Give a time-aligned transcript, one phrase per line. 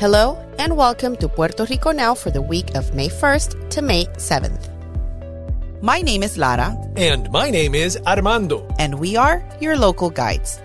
[0.00, 4.06] Hello, and welcome to Puerto Rico Now for the week of May 1st to May
[4.16, 4.72] 7th.
[5.82, 6.74] My name is Lara.
[6.96, 8.66] And my name is Armando.
[8.78, 10.58] And we are your local guides.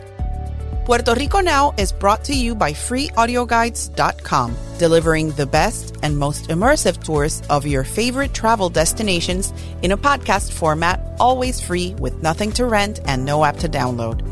[0.85, 7.03] Puerto Rico Now is brought to you by freeaudioguides.com, delivering the best and most immersive
[7.03, 12.63] tours of your favorite travel destinations in a podcast format, always free with nothing to
[12.67, 14.23] rent and no app to download.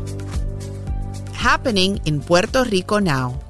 [1.34, 3.43] Happening in Puerto Rico now.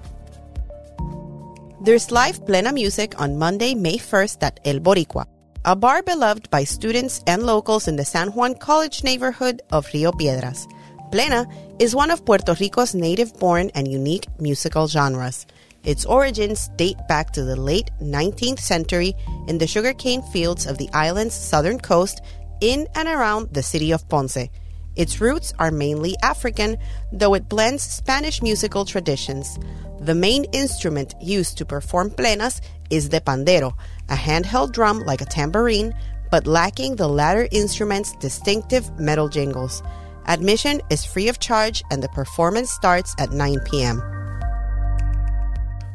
[1.84, 5.26] There's live plena music on Monday, May 1st at El Boricua,
[5.66, 10.14] a bar beloved by students and locals in the San Juan College neighborhood of Rio
[10.14, 10.66] Piedras.
[11.12, 11.46] Plena
[11.80, 15.46] is one of Puerto Rico's native born and unique musical genres.
[15.84, 19.14] Its origins date back to the late 19th century
[19.50, 22.22] in the sugarcane fields of the island's southern coast
[22.62, 24.48] in and around the city of Ponce.
[24.96, 26.78] Its roots are mainly African,
[27.12, 29.58] though it blends Spanish musical traditions.
[30.00, 33.74] The main instrument used to perform plenas is the pandero,
[34.10, 35.94] a handheld drum like a tambourine,
[36.30, 39.82] but lacking the latter instrument's distinctive metal jingles.
[40.28, 44.13] Admission is free of charge and the performance starts at 9 p.m.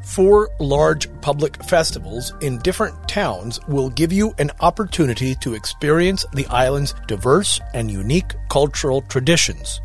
[0.09, 6.47] Four large public festivals in different towns will give you an opportunity to experience the
[6.47, 9.83] island's diverse and unique cultural traditions.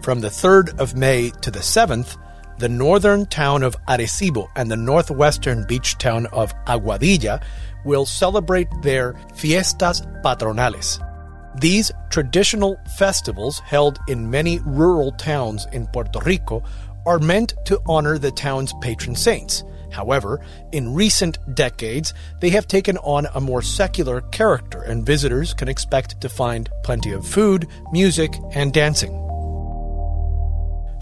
[0.00, 2.16] From the 3rd of May to the 7th,
[2.58, 7.44] the northern town of Arecibo and the northwestern beach town of Aguadilla
[7.84, 11.02] will celebrate their Fiestas Patronales.
[11.60, 16.62] These traditional festivals, held in many rural towns in Puerto Rico,
[17.06, 19.64] are meant to honor the town's patron saints.
[19.90, 25.68] However, in recent decades, they have taken on a more secular character, and visitors can
[25.68, 29.12] expect to find plenty of food, music, and dancing.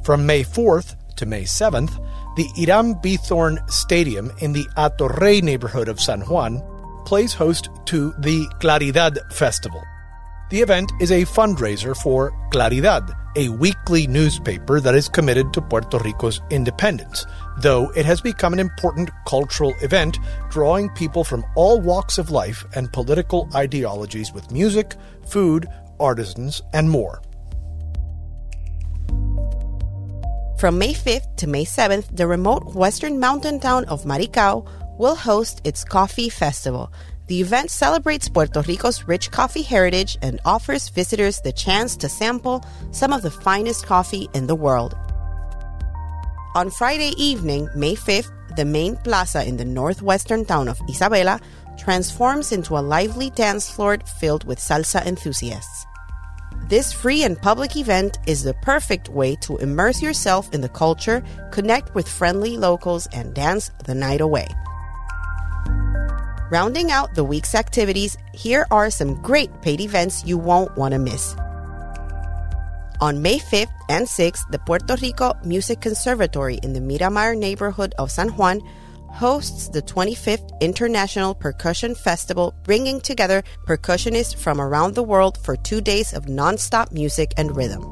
[0.05, 1.93] From May 4th to May 7th,
[2.37, 6.63] the Hiram Bithorn Stadium in the Hato Rey neighborhood of San Juan
[7.07, 9.83] plays host to the Claridad Festival.
[10.51, 15.99] The event is a fundraiser for Claridad, a weekly newspaper that is committed to Puerto
[15.99, 17.25] Rico's independence,
[17.59, 20.19] though it has become an important cultural event,
[20.51, 24.95] drawing people from all walks of life and political ideologies with music,
[25.27, 25.67] food,
[25.99, 27.23] artisans, and more.
[30.59, 34.69] From May 5th to May 7th, the remote western mountain town of Maricao
[34.99, 36.93] will host its Coffee Festival.
[37.27, 42.63] The event celebrates Puerto Rico's rich coffee heritage and offers visitors the chance to sample
[42.91, 44.95] some of the finest coffee in the world.
[46.55, 51.41] On Friday evening, May 5th, the main plaza in the northwestern town of Isabela
[51.79, 55.87] transforms into a lively dance floor filled with salsa enthusiasts.
[56.69, 61.25] This free and public event is the perfect way to immerse yourself in the culture,
[61.51, 64.47] connect with friendly locals, and dance the night away.
[66.51, 70.99] Rounding out the week's activities, here are some great paid events you won't want to
[70.99, 71.35] miss.
[73.01, 78.11] On May 5th and 6th, the Puerto Rico Music Conservatory in the Miramar neighborhood of
[78.11, 78.61] San Juan
[79.09, 85.81] hosts the 25th International Percussion Festival, bringing together percussionists from around the world for two
[85.81, 87.83] days of nonstop music and rhythm.